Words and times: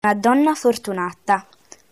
Una 0.00 0.14
donna 0.14 0.54
fortunata. 0.54 1.44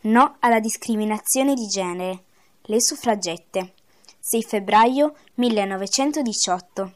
No 0.02 0.36
alla 0.38 0.60
discriminazione 0.60 1.54
di 1.54 1.66
genere. 1.66 2.22
Le 2.66 2.80
suffragette. 2.80 3.74
6 4.20 4.42
febbraio 4.44 5.16
1918. 5.34 6.92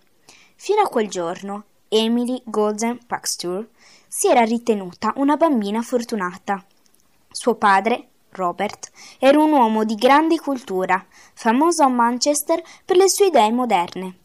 Fino 0.55 0.83
a 0.83 0.89
quel 0.89 1.09
giorno, 1.09 1.65
Emily 1.89 2.41
Golden 2.45 3.05
Paxture 3.05 3.71
si 4.07 4.29
era 4.29 4.45
ritenuta 4.45 5.13
una 5.17 5.37
bambina 5.37 5.83
fortunata. 5.83 6.65
Suo 7.29 7.57
padre, 7.57 8.11
Robert, 8.29 8.93
era 9.19 9.43
un 9.43 9.51
uomo 9.51 9.83
di 9.83 9.97
grande 9.97 10.39
cultura, 10.39 11.05
famoso 11.35 11.83
a 11.83 11.89
Manchester 11.89 12.63
per 12.85 12.97
le 12.97 13.09
sue 13.09 13.27
idee 13.27 13.51
moderne. 13.51 14.20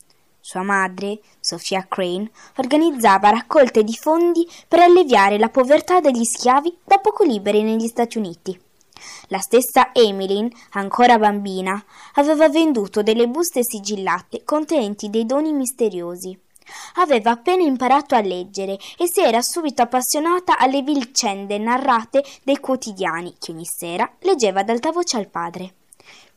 Sua 0.47 0.61
madre, 0.61 1.21
Sophia 1.39 1.87
Crane, 1.89 2.29
organizzava 2.57 3.31
raccolte 3.31 3.83
di 3.83 3.95
fondi 3.95 4.47
per 4.67 4.77
alleviare 4.77 5.39
la 5.39 5.49
povertà 5.49 6.01
degli 6.01 6.23
schiavi 6.23 6.81
da 6.83 6.99
poco 6.99 7.23
liberi 7.23 7.63
negli 7.63 7.87
Stati 7.87 8.19
Uniti. 8.19 8.55
La 9.29 9.39
stessa 9.39 9.89
Emmeline, 9.91 10.51
ancora 10.73 11.17
bambina, 11.17 11.83
aveva 12.13 12.47
venduto 12.47 13.01
delle 13.01 13.27
buste 13.27 13.63
sigillate 13.63 14.43
contenenti 14.43 15.09
dei 15.09 15.25
doni 15.25 15.51
misteriosi. 15.51 16.39
Aveva 16.97 17.31
appena 17.31 17.63
imparato 17.63 18.13
a 18.13 18.21
leggere 18.21 18.77
e 18.99 19.07
si 19.07 19.21
era 19.21 19.41
subito 19.41 19.81
appassionata 19.81 20.59
alle 20.59 20.83
vicende 20.83 21.57
narrate 21.57 22.23
dai 22.43 22.59
quotidiani 22.59 23.33
che 23.39 23.51
ogni 23.51 23.65
sera 23.65 24.07
leggeva 24.19 24.59
ad 24.59 24.69
alta 24.69 24.91
voce 24.91 25.17
al 25.17 25.27
padre. 25.27 25.73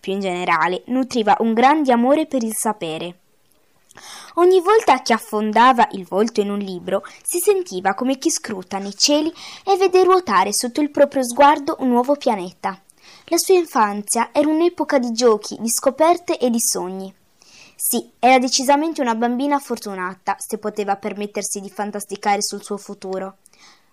Più 0.01 0.15
in 0.15 0.21
generale, 0.21 0.81
nutriva 0.87 1.37
un 1.41 1.53
grande 1.53 1.93
amore 1.93 2.25
per 2.25 2.43
il 2.43 2.55
sapere. 2.55 3.19
Ogni 4.35 4.61
volta 4.61 5.03
che 5.03 5.13
affondava 5.13 5.89
il 5.93 6.07
volto 6.07 6.41
in 6.41 6.51
un 6.51 6.59
libro, 6.59 7.03
si 7.23 7.39
sentiva 7.39 7.95
come 7.95 8.19
chi 8.19 8.31
scruta 8.31 8.79
nei 8.79 8.97
cieli 8.97 9.33
e 9.65 9.77
vede 9.77 10.05
ruotare 10.05 10.53
sotto 10.53 10.81
il 10.81 10.91
proprio 10.91 11.23
sguardo 11.23 11.77
un 11.81 11.89
nuovo 11.89 12.17
pianeta. 12.17 12.81
La 13.27 13.37
sua 13.37 13.55
infanzia 13.55 14.31
era 14.33 14.49
un'epoca 14.49 14.99
di 14.99 15.13
giochi, 15.13 15.57
di 15.61 15.69
scoperte 15.69 16.39
e 16.39 16.51
di 16.51 16.61
sogni. 16.61 17.15
Sì, 17.75 18.11
era 18.19 18.39
decisamente 18.39 19.01
una 19.01 19.15
bambina 19.15 19.59
fortunata 19.59 20.37
se 20.39 20.59
poteva 20.59 20.97
permettersi 20.97 21.61
di 21.61 21.71
fantasticare 21.71 22.43
sul 22.43 22.63
suo 22.63 22.77
futuro. 22.77 23.37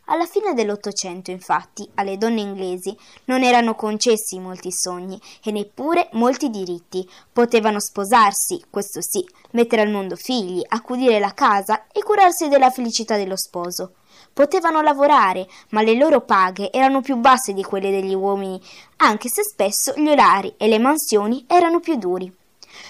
Alla 0.07 0.27
fine 0.27 0.53
dell'Ottocento, 0.53 1.31
infatti, 1.31 1.89
alle 1.95 2.19
donne 2.19 2.39
inglesi 2.39 2.95
non 3.25 3.41
erano 3.41 3.73
concessi 3.73 4.37
molti 4.37 4.71
sogni 4.71 5.19
e 5.43 5.49
neppure 5.49 6.09
molti 6.11 6.51
diritti. 6.51 7.09
Potevano 7.33 7.79
sposarsi, 7.79 8.63
questo 8.69 9.01
sì, 9.01 9.25
mettere 9.51 9.81
al 9.81 9.89
mondo 9.89 10.15
figli, 10.15 10.61
accudire 10.67 11.17
la 11.17 11.33
casa 11.33 11.87
e 11.91 12.03
curarsi 12.03 12.49
della 12.49 12.69
felicità 12.69 13.17
dello 13.17 13.35
sposo. 13.35 13.93
Potevano 14.31 14.81
lavorare, 14.81 15.47
ma 15.69 15.81
le 15.81 15.95
loro 15.95 16.21
paghe 16.21 16.71
erano 16.71 17.01
più 17.01 17.15
basse 17.15 17.53
di 17.53 17.63
quelle 17.63 17.89
degli 17.89 18.13
uomini, 18.13 18.61
anche 18.97 19.27
se 19.27 19.41
spesso 19.41 19.91
gli 19.95 20.07
orari 20.07 20.53
e 20.57 20.67
le 20.67 20.77
mansioni 20.77 21.45
erano 21.47 21.79
più 21.79 21.95
duri. 21.95 22.31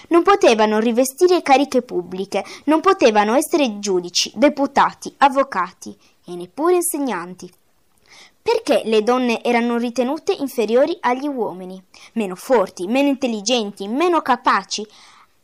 Non 0.08 0.22
potevano 0.22 0.80
rivestire 0.80 1.40
cariche 1.40 1.80
pubbliche, 1.80 2.44
non 2.64 2.80
potevano 2.80 3.34
essere 3.34 3.78
giudici, 3.78 4.30
deputati, 4.34 5.14
avvocati 5.18 5.96
e 6.26 6.34
neppure 6.34 6.74
insegnanti. 6.74 7.50
Perché 8.42 8.82
le 8.84 9.02
donne 9.02 9.42
erano 9.42 9.76
ritenute 9.76 10.32
inferiori 10.32 10.96
agli 11.00 11.26
uomini, 11.26 11.82
meno 12.12 12.34
forti, 12.34 12.86
meno 12.86 13.08
intelligenti, 13.08 13.88
meno 13.88 14.22
capaci, 14.22 14.86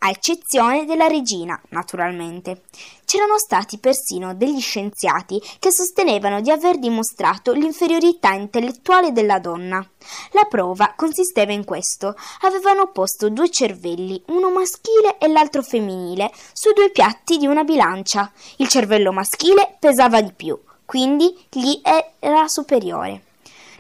a 0.04 0.10
eccezione 0.10 0.84
della 0.84 1.06
regina, 1.06 1.60
naturalmente. 1.70 2.62
C'erano 3.04 3.38
stati 3.38 3.78
persino 3.78 4.34
degli 4.34 4.60
scienziati 4.60 5.40
che 5.58 5.70
sostenevano 5.70 6.40
di 6.40 6.50
aver 6.50 6.78
dimostrato 6.78 7.52
l'inferiorità 7.52 8.32
intellettuale 8.32 9.12
della 9.12 9.38
donna. 9.38 9.84
La 10.32 10.44
prova 10.44 10.94
consisteva 10.96 11.52
in 11.52 11.64
questo. 11.64 12.16
Avevano 12.40 12.90
posto 12.90 13.30
due 13.30 13.50
cervelli, 13.50 14.20
uno 14.26 14.50
maschile 14.50 15.18
e 15.18 15.28
l'altro 15.28 15.62
femminile, 15.62 16.32
su 16.52 16.72
due 16.72 16.90
piatti 16.90 17.36
di 17.36 17.46
una 17.46 17.62
bilancia. 17.62 18.30
Il 18.56 18.68
cervello 18.68 19.12
maschile 19.12 19.76
pesava 19.78 20.20
di 20.20 20.32
più, 20.32 20.58
quindi 20.84 21.46
gli 21.50 21.80
era 22.18 22.48
superiore. 22.48 23.22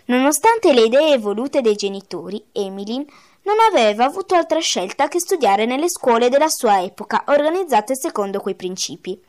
Nonostante 0.06 0.72
le 0.72 0.82
idee 0.82 1.14
evolute 1.14 1.60
dei 1.60 1.76
genitori, 1.76 2.42
Emily 2.52 3.06
non 3.44 3.56
aveva 3.70 4.04
avuto 4.04 4.34
altra 4.34 4.60
scelta 4.60 5.08
che 5.08 5.18
studiare 5.18 5.64
nelle 5.64 5.88
scuole 5.88 6.28
della 6.28 6.48
sua 6.48 6.82
epoca, 6.82 7.24
organizzate 7.26 7.96
secondo 7.96 8.40
quei 8.40 8.54
principi. 8.54 9.20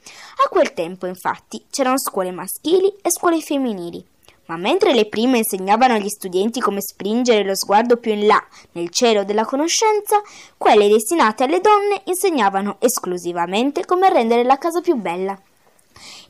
A 0.45 0.49
quel 0.49 0.73
tempo, 0.73 1.05
infatti, 1.05 1.65
c'erano 1.69 1.97
scuole 1.97 2.31
maschili 2.31 2.93
e 3.01 3.11
scuole 3.11 3.41
femminili. 3.41 4.05
Ma 4.45 4.57
mentre 4.57 4.93
le 4.93 5.07
prime 5.07 5.37
insegnavano 5.37 5.93
agli 5.93 6.09
studenti 6.09 6.59
come 6.59 6.81
spingere 6.81 7.45
lo 7.45 7.55
sguardo 7.55 7.97
più 7.97 8.11
in 8.11 8.27
là 8.27 8.43
nel 8.73 8.89
cielo 8.89 9.23
della 9.23 9.45
conoscenza, 9.45 10.21
quelle 10.57 10.89
destinate 10.89 11.45
alle 11.45 11.61
donne 11.61 12.01
insegnavano 12.05 12.75
esclusivamente 12.79 13.85
come 13.85 14.09
rendere 14.09 14.43
la 14.43 14.57
casa 14.57 14.81
più 14.81 14.95
bella. 14.95 15.39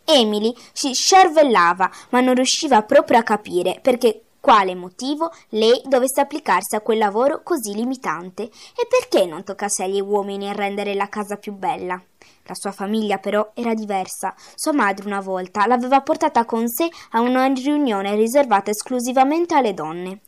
Emily 0.05 0.53
si 0.71 0.93
scervellava, 0.93 1.89
ma 2.09 2.19
non 2.19 2.35
riusciva 2.35 2.81
proprio 2.83 3.19
a 3.19 3.23
capire 3.23 3.79
perché 3.81 4.23
quale 4.43 4.75
motivo 4.75 5.31
lei 5.51 5.81
dovesse 5.85 6.19
applicarsi 6.19 6.75
a 6.75 6.81
quel 6.81 6.97
lavoro 6.97 7.43
così 7.43 7.73
limitante 7.73 8.43
e 8.43 8.87
perché 8.89 9.25
non 9.25 9.45
toccasse 9.45 9.83
agli 9.83 10.01
uomini 10.01 10.51
rendere 10.53 10.95
la 10.95 11.07
casa 11.07 11.37
più 11.37 11.53
bella. 11.53 12.01
La 12.45 12.55
sua 12.55 12.73
famiglia 12.73 13.19
però 13.19 13.51
era 13.53 13.73
diversa. 13.73 14.35
Sua 14.55 14.73
madre 14.73 15.05
una 15.05 15.21
volta 15.21 15.65
l'aveva 15.65 16.01
portata 16.01 16.43
con 16.43 16.67
sé 16.67 16.89
a 17.11 17.21
una 17.21 17.45
riunione 17.45 18.15
riservata 18.15 18.69
esclusivamente 18.69 19.55
alle 19.55 19.73
donne. 19.73 20.19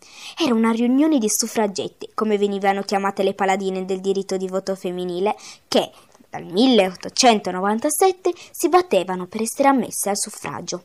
Era 0.42 0.54
una 0.54 0.72
riunione 0.72 1.18
di 1.18 1.30
suffragetti, 1.30 2.12
come 2.14 2.38
venivano 2.38 2.84
chiamate 2.84 3.22
le 3.22 3.34
paladine 3.34 3.84
del 3.84 4.00
diritto 4.00 4.38
di 4.38 4.48
voto 4.48 4.76
femminile, 4.76 5.36
che 5.68 5.92
dal 6.36 6.44
1897 6.52 8.34
si 8.52 8.68
battevano 8.68 9.26
per 9.28 9.42
essere 9.42 9.70
ammesse 9.70 10.10
al 10.10 10.18
suffragio. 10.18 10.84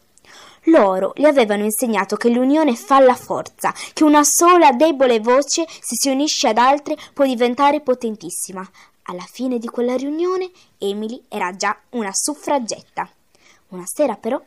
Loro 0.64 1.12
gli 1.16 1.24
avevano 1.24 1.64
insegnato 1.64 2.16
che 2.16 2.28
l'unione 2.28 2.76
fa 2.76 3.00
la 3.00 3.14
forza, 3.14 3.74
che 3.92 4.04
una 4.04 4.22
sola 4.22 4.72
debole 4.72 5.18
voce, 5.18 5.66
se 5.66 5.96
si 5.96 6.08
unisce 6.10 6.48
ad 6.48 6.58
altre, 6.58 6.96
può 7.12 7.24
diventare 7.24 7.80
potentissima. 7.80 8.68
Alla 9.04 9.26
fine 9.28 9.58
di 9.58 9.66
quella 9.66 9.96
riunione, 9.96 10.50
Emily 10.78 11.24
era 11.28 11.56
già 11.56 11.76
una 11.90 12.12
suffragetta. 12.12 13.10
Una 13.68 13.84
sera, 13.86 14.16
però, 14.16 14.40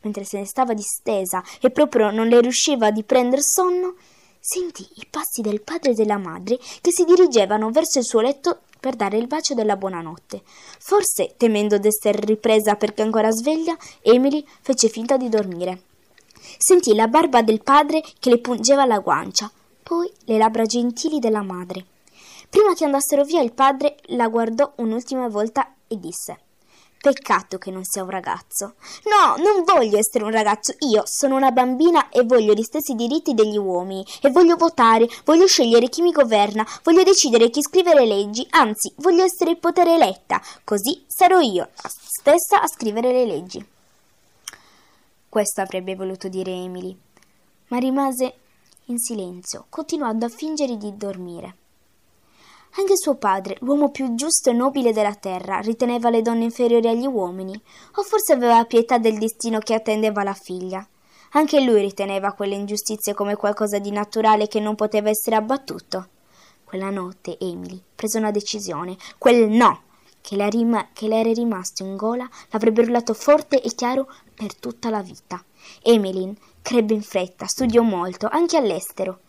mentre 0.00 0.24
se 0.24 0.38
ne 0.38 0.46
stava 0.46 0.72
distesa 0.72 1.44
e 1.60 1.70
proprio 1.70 2.10
non 2.10 2.26
le 2.26 2.40
riusciva 2.40 2.90
di 2.90 3.04
prendere 3.04 3.42
sonno, 3.42 3.94
sentì 4.40 4.88
i 4.94 5.06
passi 5.08 5.42
del 5.42 5.60
padre 5.60 5.90
e 5.90 5.94
della 5.94 6.16
madre 6.16 6.58
che 6.80 6.90
si 6.90 7.04
dirigevano 7.04 7.70
verso 7.70 7.98
il 7.98 8.04
suo 8.04 8.20
letto 8.20 8.62
per 8.78 8.96
dare 8.96 9.16
il 9.16 9.26
bacio 9.26 9.54
della 9.54 9.76
buonanotte. 9.76 10.42
Forse, 10.78 11.34
temendo 11.36 11.78
d'essere 11.78 12.20
ripresa 12.20 12.76
perché 12.76 13.02
ancora 13.02 13.30
sveglia, 13.30 13.76
Emily 14.02 14.44
fece 14.60 14.88
finta 14.88 15.16
di 15.16 15.28
dormire. 15.28 15.82
Sentì 16.56 16.94
la 16.94 17.08
barba 17.08 17.42
del 17.42 17.62
padre 17.62 18.02
che 18.18 18.30
le 18.30 18.38
pungeva 18.38 18.84
la 18.84 18.98
guancia, 18.98 19.50
poi 19.82 20.10
le 20.24 20.38
labbra 20.38 20.64
gentili 20.64 21.18
della 21.18 21.42
madre. 21.42 21.84
Prima 22.48 22.74
che 22.74 22.84
andassero 22.84 23.24
via 23.24 23.42
il 23.42 23.52
padre 23.52 23.96
la 24.06 24.28
guardò 24.28 24.72
un'ultima 24.76 25.28
volta 25.28 25.74
e 25.86 25.98
disse 25.98 26.38
Peccato 27.00 27.58
che 27.58 27.70
non 27.70 27.84
sia 27.84 28.02
un 28.02 28.10
ragazzo. 28.10 28.74
No, 29.04 29.36
non 29.42 29.62
voglio 29.64 29.98
essere 29.98 30.24
un 30.24 30.32
ragazzo. 30.32 30.74
Io 30.90 31.02
sono 31.06 31.36
una 31.36 31.52
bambina 31.52 32.08
e 32.08 32.24
voglio 32.24 32.54
gli 32.54 32.62
stessi 32.62 32.94
diritti 32.94 33.34
degli 33.34 33.56
uomini. 33.56 34.04
E 34.20 34.30
voglio 34.30 34.56
votare, 34.56 35.08
voglio 35.24 35.46
scegliere 35.46 35.88
chi 35.88 36.02
mi 36.02 36.10
governa, 36.10 36.66
voglio 36.82 37.04
decidere 37.04 37.50
chi 37.50 37.62
scrivere 37.62 38.04
leggi, 38.04 38.46
anzi, 38.50 38.92
voglio 38.96 39.22
essere 39.22 39.50
il 39.50 39.58
potere 39.58 39.94
eletta. 39.94 40.42
Così 40.64 41.04
sarò 41.06 41.38
io 41.38 41.68
stessa 41.74 42.60
a 42.60 42.66
scrivere 42.66 43.12
le 43.12 43.26
leggi. 43.26 43.66
Questo 45.28 45.60
avrebbe 45.60 45.94
voluto 45.94 46.28
dire 46.28 46.50
Emily, 46.50 46.96
ma 47.68 47.78
rimase 47.78 48.34
in 48.86 48.98
silenzio, 48.98 49.66
continuando 49.68 50.26
a 50.26 50.30
fingere 50.30 50.76
di 50.76 50.96
dormire. 50.96 51.54
Anche 52.76 52.96
suo 52.96 53.16
padre, 53.16 53.56
l'uomo 53.60 53.90
più 53.90 54.14
giusto 54.14 54.50
e 54.50 54.52
nobile 54.52 54.92
della 54.92 55.14
terra, 55.14 55.58
riteneva 55.58 56.10
le 56.10 56.22
donne 56.22 56.44
inferiori 56.44 56.88
agli 56.88 57.06
uomini, 57.06 57.60
o 57.96 58.02
forse 58.02 58.34
aveva 58.34 58.64
pietà 58.64 58.98
del 58.98 59.18
destino 59.18 59.58
che 59.58 59.74
attendeva 59.74 60.22
la 60.22 60.34
figlia. 60.34 60.86
Anche 61.32 61.60
lui 61.60 61.80
riteneva 61.80 62.32
quelle 62.32 62.54
ingiustizie 62.54 63.14
come 63.14 63.36
qualcosa 63.36 63.78
di 63.78 63.90
naturale 63.90 64.46
che 64.46 64.60
non 64.60 64.74
poteva 64.74 65.08
essere 65.10 65.36
abbattuto. 65.36 66.08
Quella 66.64 66.90
notte 66.90 67.38
Emily 67.38 67.82
prese 67.94 68.18
una 68.18 68.30
decisione, 68.30 68.96
quel 69.18 69.48
no 69.48 69.82
che 70.20 70.36
le, 70.36 70.50
rima- 70.50 70.88
che 70.92 71.08
le 71.08 71.20
era 71.20 71.32
rimasto 71.32 71.82
in 71.82 71.96
gola 71.96 72.28
l'avrebbe 72.50 72.82
urlato 72.82 73.14
forte 73.14 73.62
e 73.62 73.74
chiaro 73.74 74.08
per 74.34 74.54
tutta 74.54 74.90
la 74.90 75.00
vita. 75.00 75.42
Emmeline 75.82 76.34
crebbe 76.60 76.94
in 76.94 77.02
fretta, 77.02 77.46
studiò 77.46 77.82
molto, 77.82 78.28
anche 78.30 78.56
all'estero 78.56 79.20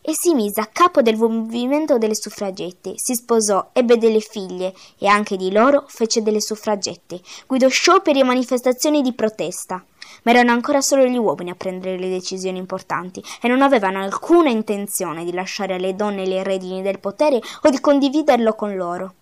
e 0.00 0.12
si 0.14 0.34
mise 0.34 0.60
a 0.60 0.66
capo 0.66 1.02
del 1.02 1.16
movimento 1.16 1.98
delle 1.98 2.14
suffragette, 2.14 2.94
si 2.96 3.14
sposò, 3.14 3.70
ebbe 3.72 3.98
delle 3.98 4.20
figlie 4.20 4.72
e 4.98 5.06
anche 5.06 5.36
di 5.36 5.52
loro 5.52 5.84
fece 5.86 6.22
delle 6.22 6.40
suffragette, 6.40 7.20
guidò 7.46 7.68
scioperi 7.68 8.20
e 8.20 8.24
manifestazioni 8.24 9.02
di 9.02 9.12
protesta. 9.12 9.84
ma 10.22 10.30
erano 10.30 10.52
ancora 10.52 10.80
solo 10.80 11.04
gli 11.04 11.16
uomini 11.16 11.50
a 11.50 11.54
prendere 11.54 11.98
le 11.98 12.08
decisioni 12.08 12.58
importanti 12.58 13.22
e 13.40 13.48
non 13.48 13.62
avevano 13.62 14.00
alcuna 14.02 14.48
intenzione 14.48 15.24
di 15.24 15.32
lasciare 15.32 15.74
alle 15.74 15.94
donne 15.94 16.26
le 16.26 16.42
redini 16.42 16.82
del 16.82 16.98
potere 16.98 17.40
o 17.62 17.68
di 17.68 17.80
condividerlo 17.80 18.54
con 18.54 18.74
loro. 18.74 19.14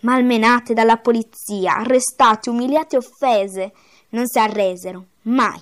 Malmenate 0.00 0.74
dalla 0.74 0.98
polizia, 0.98 1.76
arrestate, 1.76 2.50
umiliate 2.50 2.96
e 2.96 2.98
offese, 2.98 3.72
non 4.10 4.26
si 4.26 4.38
arresero, 4.38 5.04
mai, 5.22 5.60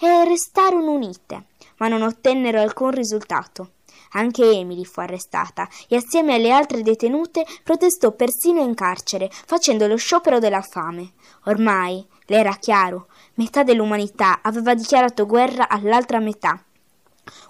e 0.00 0.24
restarono 0.24 0.92
unite, 0.92 1.46
ma 1.78 1.88
non 1.88 2.02
ottennero 2.02 2.60
alcun 2.60 2.90
risultato. 2.90 3.70
Anche 4.12 4.44
Emily 4.44 4.84
fu 4.84 5.00
arrestata 5.00 5.68
e 5.88 5.96
assieme 5.96 6.34
alle 6.34 6.50
altre 6.50 6.82
detenute 6.82 7.46
protestò 7.62 8.12
persino 8.12 8.60
in 8.60 8.74
carcere, 8.74 9.30
facendo 9.30 9.86
lo 9.86 9.96
sciopero 9.96 10.38
della 10.38 10.60
fame. 10.60 11.12
Ormai, 11.44 12.04
le 12.26 12.36
era 12.36 12.54
chiaro, 12.56 13.06
metà 13.34 13.62
dell'umanità 13.62 14.40
aveva 14.42 14.74
dichiarato 14.74 15.24
guerra 15.26 15.68
all'altra 15.68 16.18
metà. 16.18 16.62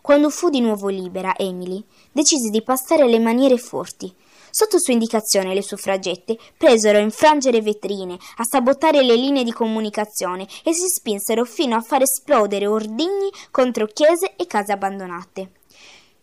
Quando 0.00 0.31
fu 0.31 0.50
di 0.50 0.61
nuovo 0.61 0.88
libera, 0.88 1.37
Emily 1.37 1.82
decise 2.12 2.50
di 2.50 2.62
passare 2.62 3.03
alle 3.03 3.19
maniere 3.19 3.56
forti. 3.56 4.15
Sotto 4.50 4.79
sua 4.79 4.93
indicazione 4.93 5.55
le 5.55 5.62
suffragette 5.62 6.37
presero 6.58 6.99
a 6.99 7.00
infrangere 7.00 7.62
vetrine, 7.62 8.19
a 8.37 8.44
sabotare 8.44 9.03
le 9.03 9.17
linee 9.17 9.44
di 9.44 9.53
comunicazione 9.53 10.47
e 10.62 10.75
si 10.75 10.87
spinsero 10.88 11.44
fino 11.44 11.75
a 11.75 11.81
far 11.81 12.03
esplodere 12.03 12.67
ordigni 12.67 13.31
contro 13.50 13.87
chiese 13.87 14.37
e 14.37 14.47
case 14.47 14.73
abbandonate 14.73 15.53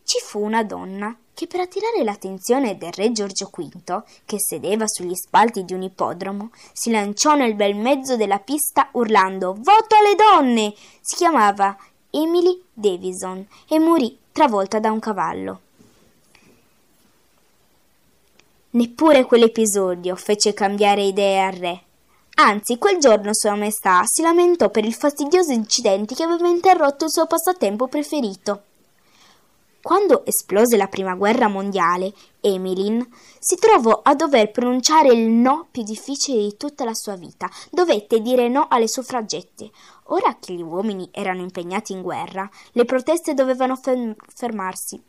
ci 0.09 0.19
fu 0.23 0.43
una 0.43 0.63
donna 0.63 1.15
che 1.35 1.45
per 1.45 1.59
attirare 1.59 2.03
l'attenzione 2.03 2.79
del 2.79 2.91
re 2.93 3.11
Giorgio 3.11 3.51
V, 3.55 4.01
che 4.25 4.39
sedeva 4.39 4.87
sugli 4.87 5.13
spalti 5.13 5.63
di 5.63 5.75
un 5.75 5.83
ippodromo, 5.83 6.49
si 6.73 6.89
lanciò 6.89 7.35
nel 7.35 7.53
bel 7.53 7.75
mezzo 7.75 8.17
della 8.17 8.39
pista 8.39 8.89
urlando 8.93 9.53
Voto 9.53 9.95
alle 9.95 10.15
donne! 10.15 10.73
Si 10.99 11.15
chiamava 11.15 11.77
Emily 12.09 12.59
Davison 12.73 13.45
e 13.67 13.77
morì 13.77 14.17
travolta 14.31 14.79
da 14.79 14.91
un 14.91 14.99
cavallo. 14.99 15.59
Neppure 18.71 19.25
quell'episodio 19.25 20.15
fece 20.15 20.55
cambiare 20.55 21.03
idee 21.03 21.39
al 21.39 21.53
re. 21.53 21.83
Anzi, 22.37 22.79
quel 22.79 22.97
giorno 22.97 23.31
Sua 23.35 23.53
Maestà 23.53 24.01
si 24.05 24.23
lamentò 24.23 24.71
per 24.71 24.85
il 24.85 24.95
fastidioso 24.95 25.51
incidente 25.51 26.15
che 26.15 26.23
aveva 26.23 26.47
interrotto 26.47 27.05
il 27.05 27.11
suo 27.11 27.27
passatempo 27.27 27.87
preferito. 27.87 28.63
Quando 29.81 30.25
esplose 30.25 30.75
la 30.75 30.87
prima 30.87 31.15
guerra 31.15 31.47
mondiale, 31.47 32.13
Emmeline 32.41 33.07
si 33.39 33.55
trovò 33.55 34.01
a 34.03 34.13
dover 34.13 34.51
pronunciare 34.51 35.13
il 35.13 35.29
no 35.29 35.67
più 35.71 35.83
difficile 35.83 36.41
di 36.41 36.57
tutta 36.57 36.83
la 36.83 36.93
sua 36.93 37.15
vita. 37.15 37.49
Dovette 37.71 38.19
dire 38.19 38.49
no 38.49 38.67
alle 38.69 38.89
suffragette. 38.89 39.71
Ora 40.07 40.35
che 40.39 40.53
gli 40.53 40.61
uomini 40.61 41.07
erano 41.11 41.41
impegnati 41.41 41.93
in 41.93 42.01
guerra, 42.01 42.49
le 42.73 42.83
proteste 42.83 43.33
dovevano 43.33 43.79
fermarsi 44.35 45.01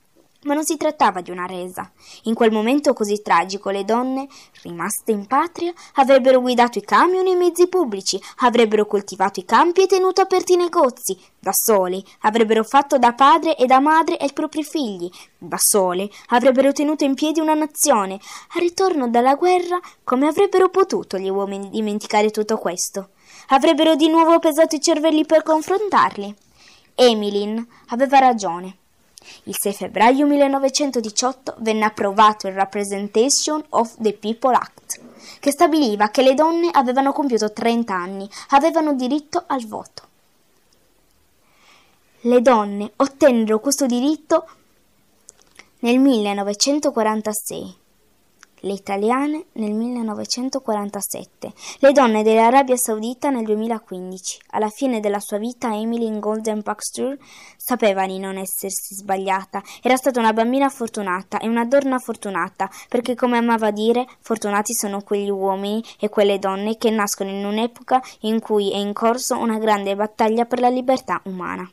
ma 0.45 0.55
non 0.55 0.65
si 0.65 0.77
trattava 0.77 1.21
di 1.21 1.31
una 1.31 1.47
resa. 1.47 1.91
In 2.25 2.35
quel 2.35 2.51
momento 2.51 2.93
così 2.93 3.21
tragico 3.23 3.71
le 3.71 3.85
donne, 3.85 4.27
rimaste 4.63 5.13
in 5.13 5.27
patria, 5.27 5.73
avrebbero 5.95 6.41
guidato 6.41 6.79
i 6.79 6.83
camion 6.83 7.27
e 7.27 7.31
i 7.31 7.37
mezzi 7.37 7.69
pubblici, 7.69 8.21
avrebbero 8.39 8.87
coltivato 8.87 9.41
i 9.41 9.45
campi 9.45 9.83
e 9.83 9.87
tenuto 9.87 10.21
aperti 10.21 10.55
i 10.55 10.57
negozi, 10.57 11.19
da 11.39 11.53
sole, 11.53 12.03
avrebbero 12.21 12.65
fatto 12.65 12.99
da 12.99 13.13
padre 13.13 13.57
e 13.57 13.67
da 13.67 13.81
madre 13.81 14.17
ai 14.17 14.33
propri 14.33 14.65
figli, 14.65 15.11
da 15.37 15.59
sole, 15.59 16.09
avrebbero 16.29 16.73
tenuto 16.73 17.05
in 17.05 17.15
piedi 17.15 17.41
una 17.41 17.55
nazione. 17.55 18.19
Al 18.55 18.61
ritorno 18.61 19.09
dalla 19.09 19.35
guerra, 19.35 19.79
come 20.05 20.27
avrebbero 20.27 20.69
potuto 20.69 21.19
gli 21.19 21.29
uomini 21.29 21.69
dimenticare 21.71 22.31
tutto 22.31 22.57
questo? 22.57 23.11
Avrebbero 23.49 23.95
di 23.97 24.09
nuovo 24.09 24.39
pesato 24.39 24.77
i 24.77 24.81
cervelli 24.81 25.27
per 25.27 25.43
confrontarli. 25.43 26.35
Emilyn 26.95 27.67
aveva 27.89 28.19
ragione. 28.19 28.80
Il 29.45 29.55
6 29.59 29.73
febbraio 29.73 30.27
1918 30.27 31.57
venne 31.59 31.85
approvato 31.85 32.47
il 32.47 32.55
Representation 32.55 33.65
of 33.71 33.95
the 33.99 34.13
People 34.15 34.55
Act, 34.55 35.01
che 35.41 35.51
stabiliva 35.51 36.09
che 36.09 36.23
le 36.23 36.35
donne 36.35 36.71
avevano 36.73 37.13
compiuto 37.13 37.53
30 37.53 37.95
anni, 37.95 38.29
avevano 38.51 38.95
diritto 38.95 39.45
al 39.47 39.67
voto. 39.67 40.09
Le 42.23 42.41
donne 42.43 42.93
ottennero 42.97 43.61
questo 43.61 43.87
diritto 43.87 44.49
nel 45.81 45.99
1946 45.99 47.80
le 48.61 48.73
italiane 48.73 49.47
nel 49.53 49.73
1947, 49.73 51.53
le 51.79 51.93
donne 51.93 52.23
dell'Arabia 52.23 52.77
Saudita 52.77 53.31
nel 53.31 53.45
2015. 53.45 54.41
Alla 54.51 54.69
fine 54.69 55.01
della 55.01 55.21
sua 55.21 55.39
vita 55.39 55.75
Emily 55.75 56.07
in 56.07 56.21
Golden 56.21 56.61
Baxter 56.63 57.17
sapeva 57.57 58.07
di 58.07 58.19
non 58.19 58.37
essersi 58.37 58.95
sbagliata, 58.95 59.63
era 59.83 59.97
stata 59.97 60.21
una 60.21 60.33
bambina 60.33 60.69
fortunata 60.69 61.39
e 61.39 61.49
una 61.49 61.65
donna 61.65 61.99
fortunata, 61.99 62.69
perché 62.89 63.15
come 63.15 63.39
amava 63.39 63.71
dire, 63.71 64.07
fortunati 64.21 64.75
sono 64.75 65.03
quegli 65.03 65.31
uomini 65.31 65.83
e 65.99 66.09
quelle 66.09 66.39
donne 66.39 66.77
che 66.77 66.91
nascono 66.91 67.31
in 67.31 67.45
un'epoca 67.45 68.03
in 68.21 68.41
cui 68.41 68.73
è 68.73 68.77
in 68.77 68.93
corso 68.93 69.39
una 69.39 69.59
grande 69.59 69.95
battaglia 69.95 70.45
per 70.45 70.61
la 70.61 70.69
libertà 70.69 71.21
umana. 71.25 71.71